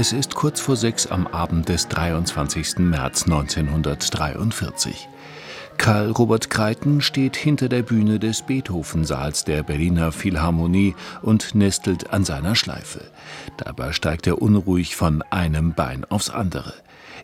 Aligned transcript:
Es 0.00 0.12
ist 0.12 0.36
kurz 0.36 0.60
vor 0.60 0.76
sechs 0.76 1.08
am 1.08 1.26
Abend 1.26 1.68
des 1.68 1.88
23. 1.88 2.78
März 2.78 3.24
1943. 3.24 5.08
Karl 5.76 6.12
Robert 6.12 6.50
Kreiten 6.50 7.00
steht 7.00 7.36
hinter 7.36 7.68
der 7.68 7.82
Bühne 7.82 8.20
des 8.20 8.42
Beethoven-Saals 8.42 9.42
der 9.42 9.64
Berliner 9.64 10.12
Philharmonie 10.12 10.94
und 11.20 11.56
nestelt 11.56 12.10
an 12.10 12.24
seiner 12.24 12.54
Schleife. 12.54 13.00
Dabei 13.56 13.90
steigt 13.90 14.28
er 14.28 14.40
unruhig 14.40 14.94
von 14.94 15.22
einem 15.30 15.74
Bein 15.74 16.04
aufs 16.04 16.30
andere. 16.30 16.74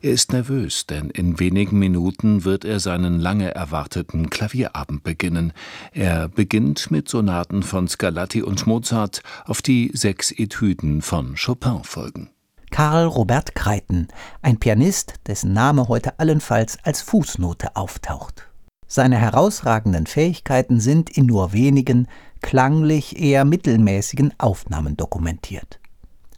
Er 0.05 0.11
ist 0.11 0.35
nervös, 0.35 0.85
denn 0.85 1.09
in 1.09 1.41
wenigen 1.41 1.79
Minuten 1.79 2.45
wird 2.45 2.67
er 2.67 2.79
seinen 2.79 3.21
lange 3.21 3.55
erwarteten 3.55 4.29
Klavierabend 4.29 5.03
beginnen. 5.03 5.55
Er 5.93 6.29
beginnt 6.29 6.91
mit 6.91 7.09
Sonaten 7.09 7.63
von 7.63 7.89
Scarlatti 7.89 8.43
und 8.43 8.67
Mozart, 8.67 9.23
auf 9.47 9.63
die 9.63 9.91
sechs 9.95 10.31
Etüden 10.31 11.01
von 11.01 11.37
Chopin 11.43 11.85
folgen. 11.85 12.29
Karl 12.71 13.07
Robert 13.07 13.55
Kreiten, 13.55 14.09
ein 14.43 14.59
Pianist, 14.59 15.15
dessen 15.27 15.55
Name 15.55 15.89
heute 15.89 16.19
allenfalls 16.19 16.77
als 16.83 17.01
Fußnote 17.01 17.75
auftaucht. 17.75 18.47
Seine 18.87 19.17
herausragenden 19.17 20.07
Fähigkeiten 20.07 20.81
sind 20.81 21.09
in 21.17 21.25
nur 21.25 21.55
wenigen, 21.55 22.09
klanglich 22.43 23.19
eher 23.19 23.47
mittelmäßigen 23.47 24.35
Aufnahmen 24.37 24.99
dokumentiert. 24.99 25.81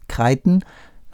Kreiten, 0.06 0.62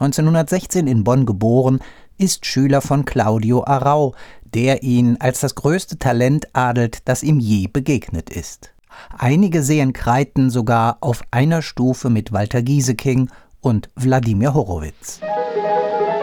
1916 0.03 0.85
in 0.87 1.05
Bonn 1.05 1.25
geboren, 1.25 1.79
ist 2.17 2.45
Schüler 2.45 2.81
von 2.81 3.05
Claudio 3.05 3.63
Arrau, 3.63 4.13
der 4.43 4.83
ihn 4.83 5.15
als 5.19 5.39
das 5.39 5.55
größte 5.55 5.97
Talent 5.97 6.47
adelt, 6.53 7.07
das 7.07 7.23
ihm 7.23 7.39
je 7.39 7.67
begegnet 7.67 8.29
ist. 8.29 8.73
Einige 9.17 9.63
sehen 9.63 9.93
Kreiten 9.93 10.49
sogar 10.49 10.97
auf 10.99 11.23
einer 11.31 11.61
Stufe 11.61 12.09
mit 12.09 12.33
Walter 12.33 12.61
Gieseking 12.61 13.29
und 13.61 13.89
Wladimir 13.95 14.53
Horowitz. 14.53 15.21
Karl 15.21 16.22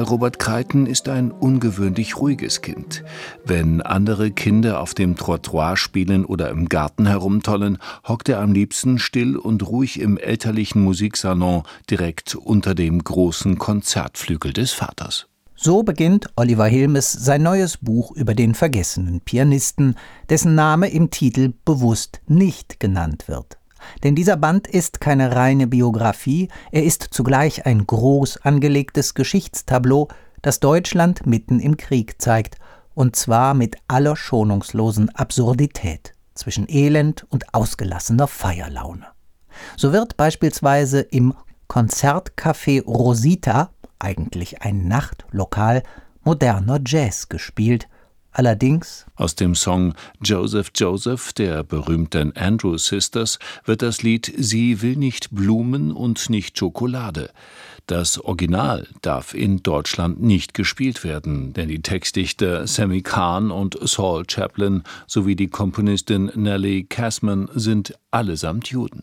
Robert 0.00 0.38
Kreiten 0.38 0.86
ist 0.86 1.08
ein 1.08 1.30
ungewöhnlich 1.30 2.16
ruhiges 2.16 2.62
Kind. 2.62 3.04
Wenn 3.44 3.82
andere 3.82 4.30
Kinder 4.30 4.80
auf 4.80 4.94
dem 4.94 5.16
Trottoir 5.16 5.76
spielen 5.76 6.24
oder 6.24 6.50
im 6.50 6.68
Garten 6.68 7.06
herumtollen, 7.06 7.78
hockt 8.06 8.28
er 8.28 8.40
am 8.40 8.52
liebsten 8.52 8.98
still 8.98 9.36
und 9.36 9.66
ruhig 9.66 10.00
im 10.00 10.16
elterlichen 10.16 10.82
Musiksalon 10.82 11.64
direkt 11.90 12.34
unter 12.34 12.74
dem 12.74 13.04
großen 13.04 13.58
Konzertflügel 13.58 14.52
des 14.52 14.72
Vaters. 14.72 15.26
So 15.54 15.82
beginnt 15.82 16.26
Oliver 16.36 16.66
Hilmes 16.66 17.12
sein 17.12 17.42
neues 17.42 17.76
Buch 17.76 18.10
über 18.16 18.34
den 18.34 18.54
vergessenen 18.54 19.20
Pianisten, 19.20 19.96
dessen 20.28 20.54
Name 20.54 20.88
im 20.88 21.10
Titel 21.10 21.52
bewusst 21.64 22.20
nicht 22.26 22.80
genannt 22.80 23.28
wird. 23.28 23.58
Denn 24.02 24.14
dieser 24.14 24.36
Band 24.36 24.66
ist 24.66 25.00
keine 25.00 25.34
reine 25.34 25.66
Biografie, 25.66 26.48
er 26.70 26.84
ist 26.84 27.08
zugleich 27.10 27.66
ein 27.66 27.86
groß 27.86 28.38
angelegtes 28.38 29.14
Geschichtstableau, 29.14 30.08
das 30.42 30.60
Deutschland 30.60 31.26
mitten 31.26 31.60
im 31.60 31.76
Krieg 31.76 32.20
zeigt, 32.20 32.56
und 32.94 33.16
zwar 33.16 33.54
mit 33.54 33.76
aller 33.88 34.16
schonungslosen 34.16 35.10
Absurdität 35.10 36.14
zwischen 36.34 36.68
Elend 36.68 37.26
und 37.30 37.54
ausgelassener 37.54 38.26
Feierlaune. 38.26 39.06
So 39.76 39.92
wird 39.92 40.16
beispielsweise 40.16 41.00
im 41.00 41.34
Konzertcafé 41.68 42.84
Rosita 42.84 43.70
eigentlich 43.98 44.62
ein 44.62 44.88
Nachtlokal, 44.88 45.82
moderner 46.24 46.80
Jazz 46.84 47.28
gespielt, 47.28 47.88
allerdings 48.32 49.06
aus 49.14 49.34
dem 49.34 49.54
Song 49.54 49.94
Joseph 50.22 50.70
Joseph 50.74 51.32
der 51.32 51.62
berühmten 51.62 52.36
Andrew 52.36 52.76
Sisters 52.76 53.38
wird 53.64 53.82
das 53.82 54.02
Lied 54.02 54.32
Sie 54.36 54.82
will 54.82 54.96
nicht 54.96 55.30
Blumen 55.30 55.92
und 55.92 56.30
nicht 56.30 56.58
Schokolade. 56.58 57.30
Das 57.86 58.18
Original 58.18 58.86
darf 59.02 59.34
in 59.34 59.62
Deutschland 59.62 60.22
nicht 60.22 60.54
gespielt 60.54 61.04
werden, 61.04 61.52
denn 61.52 61.68
die 61.68 61.82
Textdichter 61.82 62.66
Sammy 62.66 63.02
Kahn 63.02 63.50
und 63.50 63.76
Saul 63.82 64.24
Chaplin 64.28 64.84
sowie 65.06 65.36
die 65.36 65.48
Komponistin 65.48 66.30
Nellie 66.34 66.84
Casman 66.84 67.48
sind 67.54 67.94
allesamt 68.10 68.68
Juden. 68.68 69.02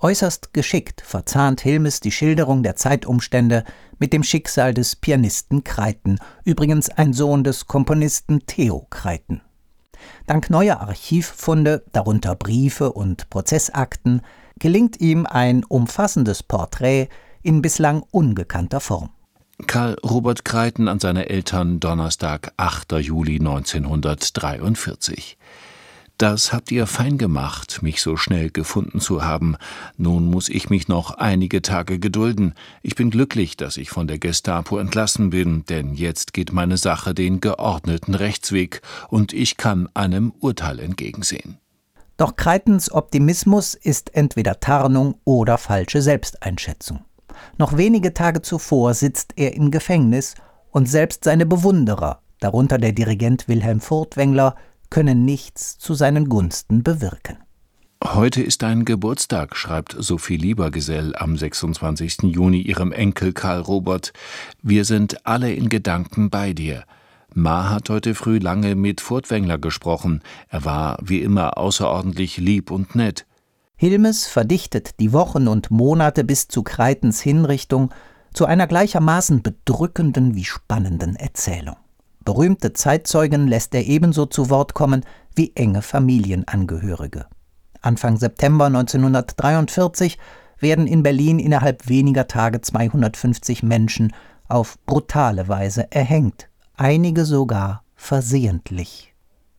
Äußerst 0.00 0.54
geschickt 0.54 1.00
verzahnt 1.00 1.60
Hilmes 1.60 1.98
die 1.98 2.12
Schilderung 2.12 2.62
der 2.62 2.76
Zeitumstände 2.76 3.64
mit 3.98 4.12
dem 4.12 4.22
Schicksal 4.22 4.72
des 4.72 4.94
Pianisten 4.94 5.64
Kreiten, 5.64 6.20
übrigens 6.44 6.88
ein 6.88 7.12
Sohn 7.12 7.42
des 7.42 7.66
Komponisten 7.66 8.46
Theo 8.46 8.86
Kreiten. 8.90 9.40
Dank 10.28 10.50
neuer 10.50 10.78
Archivfunde, 10.80 11.82
darunter 11.90 12.36
Briefe 12.36 12.92
und 12.92 13.28
Prozessakten, 13.28 14.22
gelingt 14.60 15.00
ihm 15.00 15.26
ein 15.26 15.64
umfassendes 15.64 16.44
Porträt 16.44 17.08
in 17.42 17.60
bislang 17.60 18.04
ungekannter 18.12 18.78
Form. 18.78 19.10
Karl 19.66 19.96
Robert 20.04 20.44
Kreiten 20.44 20.86
an 20.86 21.00
seine 21.00 21.28
Eltern 21.28 21.80
Donnerstag, 21.80 22.52
8. 22.56 22.92
Juli 23.00 23.40
1943. 23.40 25.36
Das 26.18 26.52
habt 26.52 26.72
ihr 26.72 26.88
fein 26.88 27.16
gemacht, 27.16 27.78
mich 27.80 28.02
so 28.02 28.16
schnell 28.16 28.50
gefunden 28.50 28.98
zu 28.98 29.24
haben. 29.24 29.56
Nun 29.96 30.24
muss 30.24 30.48
ich 30.48 30.68
mich 30.68 30.88
noch 30.88 31.12
einige 31.12 31.62
Tage 31.62 32.00
gedulden. 32.00 32.54
Ich 32.82 32.96
bin 32.96 33.10
glücklich, 33.10 33.56
dass 33.56 33.76
ich 33.76 33.90
von 33.90 34.08
der 34.08 34.18
Gestapo 34.18 34.78
entlassen 34.78 35.30
bin, 35.30 35.64
denn 35.66 35.94
jetzt 35.94 36.32
geht 36.32 36.52
meine 36.52 36.76
Sache 36.76 37.14
den 37.14 37.40
geordneten 37.40 38.16
Rechtsweg 38.16 38.82
und 39.08 39.32
ich 39.32 39.58
kann 39.58 39.88
einem 39.94 40.32
Urteil 40.40 40.80
entgegensehen. 40.80 41.58
Doch 42.16 42.34
Kreitens 42.34 42.90
Optimismus 42.90 43.74
ist 43.74 44.12
entweder 44.16 44.58
Tarnung 44.58 45.20
oder 45.22 45.56
falsche 45.56 46.02
Selbsteinschätzung. 46.02 47.04
Noch 47.58 47.76
wenige 47.76 48.12
Tage 48.12 48.42
zuvor 48.42 48.94
sitzt 48.94 49.34
er 49.36 49.54
im 49.54 49.70
Gefängnis 49.70 50.34
und 50.72 50.88
selbst 50.88 51.22
seine 51.22 51.46
Bewunderer, 51.46 52.22
darunter 52.40 52.78
der 52.78 52.90
Dirigent 52.90 53.46
Wilhelm 53.46 53.80
Furtwängler, 53.80 54.56
können 54.90 55.24
nichts 55.24 55.78
zu 55.78 55.94
seinen 55.94 56.28
Gunsten 56.28 56.82
bewirken. 56.82 57.38
Heute 58.04 58.42
ist 58.42 58.62
dein 58.62 58.84
Geburtstag, 58.84 59.56
schreibt 59.56 59.96
Sophie 59.98 60.36
Liebergesell 60.36 61.16
am 61.16 61.36
26. 61.36 62.22
Juni 62.22 62.60
ihrem 62.60 62.92
Enkel 62.92 63.32
Karl 63.32 63.60
Robert. 63.60 64.12
Wir 64.62 64.84
sind 64.84 65.26
alle 65.26 65.52
in 65.52 65.68
Gedanken 65.68 66.30
bei 66.30 66.52
dir. 66.52 66.84
Ma 67.34 67.70
hat 67.70 67.90
heute 67.90 68.14
früh 68.14 68.38
lange 68.38 68.76
mit 68.76 69.00
Furtwängler 69.00 69.58
gesprochen. 69.58 70.22
Er 70.48 70.64
war 70.64 70.98
wie 71.02 71.20
immer 71.20 71.58
außerordentlich 71.58 72.36
lieb 72.38 72.70
und 72.70 72.94
nett. 72.94 73.26
Hilmes 73.76 74.26
verdichtet 74.26 74.98
die 75.00 75.12
Wochen 75.12 75.46
und 75.46 75.70
Monate 75.70 76.24
bis 76.24 76.48
zu 76.48 76.62
Kreitens 76.62 77.20
Hinrichtung 77.20 77.92
zu 78.32 78.46
einer 78.46 78.66
gleichermaßen 78.66 79.42
bedrückenden 79.42 80.34
wie 80.34 80.44
spannenden 80.44 81.16
Erzählung. 81.16 81.76
Berühmte 82.28 82.74
Zeitzeugen 82.74 83.48
lässt 83.48 83.74
er 83.74 83.86
ebenso 83.86 84.26
zu 84.26 84.50
Wort 84.50 84.74
kommen 84.74 85.02
wie 85.34 85.56
enge 85.56 85.80
Familienangehörige. 85.80 87.24
Anfang 87.80 88.18
September 88.18 88.66
1943 88.66 90.18
werden 90.58 90.86
in 90.86 91.02
Berlin 91.02 91.38
innerhalb 91.38 91.88
weniger 91.88 92.28
Tage 92.28 92.60
250 92.60 93.62
Menschen 93.62 94.12
auf 94.46 94.76
brutale 94.84 95.48
Weise 95.48 95.90
erhängt, 95.90 96.50
einige 96.76 97.24
sogar 97.24 97.82
versehentlich. 97.96 99.14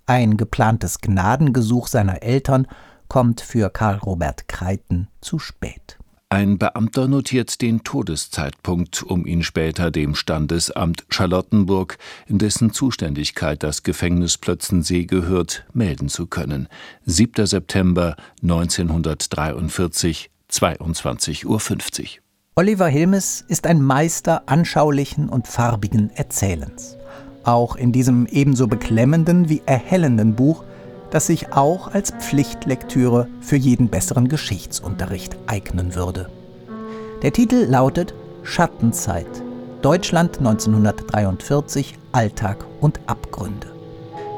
Ein 0.06 0.38
geplantes 0.38 1.02
Gnadengesuch 1.02 1.88
seiner 1.88 2.22
Eltern 2.22 2.68
kommt 3.08 3.41
für 3.41 3.72
Karl 3.72 3.97
Robert 3.97 4.47
Kreiten 4.47 5.08
zu 5.22 5.40
spät. 5.40 5.99
Ein 6.31 6.59
Beamter 6.59 7.07
notiert 7.07 7.59
den 7.59 7.81
Todeszeitpunkt, 7.81 9.02
um 9.02 9.26
ihn 9.26 9.41
später 9.41 9.90
dem 9.90 10.14
Standesamt 10.14 11.05
Charlottenburg, 11.09 11.97
in 12.28 12.37
dessen 12.37 12.72
Zuständigkeit 12.72 13.64
das 13.64 13.81
Gefängnis 13.81 14.37
Plötzensee 14.37 15.05
gehört, 15.05 15.66
melden 15.73 16.08
zu 16.08 16.28
können. 16.28 16.67
7. 17.08 17.47
September 17.47 18.16
1943, 18.43 20.29
22.50 20.52 21.46
Uhr. 21.47 21.59
Oliver 22.53 22.87
Hilmes 22.87 23.43
ist 23.47 23.66
ein 23.66 23.82
Meister 23.82 24.43
anschaulichen 24.46 25.29
und 25.29 25.47
farbigen 25.47 26.11
Erzählens. 26.11 26.96
Auch 27.43 27.75
in 27.75 27.91
diesem 27.91 28.28
ebenso 28.28 28.67
beklemmenden 28.67 29.49
wie 29.49 29.64
erhellenden 29.66 30.35
Buch 30.35 30.64
das 31.11 31.28
sich 31.28 31.53
auch 31.53 31.94
als 31.94 32.11
Pflichtlektüre 32.11 33.28
für 33.41 33.56
jeden 33.56 33.90
besseren 33.90 34.28
Geschichtsunterricht 34.28 35.35
eignen 35.47 35.96
würde. 35.96 36.29
Der 37.22 37.34
Titel 37.34 37.66
lautet 37.67 38.14
Schattenzeit. 38.44 39.28
Deutschland 39.82 40.40
1943, 40.40 41.96
Alltag 42.11 42.66
und 42.82 43.00
Abgründe. 43.08 43.67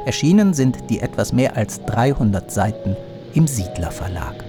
Erschienen 0.06 0.53
sind 0.53 0.89
die 0.89 1.00
etwas 1.00 1.33
mehr 1.33 1.57
als 1.57 1.83
300 1.85 2.51
Seiten 2.51 2.95
im 3.33 3.47
Siedler 3.47 3.91
Verlag. 3.91 4.44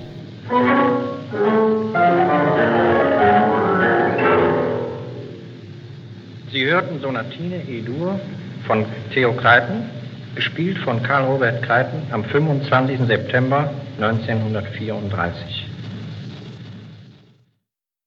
Sie 6.50 6.64
hörten 6.66 7.00
Sonatine 7.00 7.62
E-Dur 7.68 8.20
von 8.66 8.84
Theo 9.12 9.32
Kreiten 9.32 10.01
gespielt 10.34 10.78
von 10.78 11.02
Karl 11.02 11.24
Robert 11.24 11.62
Kreiten 11.62 12.02
am 12.10 12.24
25. 12.24 13.00
September 13.06 13.70
1934. 13.98 15.71